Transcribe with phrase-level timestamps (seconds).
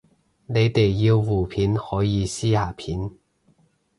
[0.47, 3.11] 你哋要互片可以私下片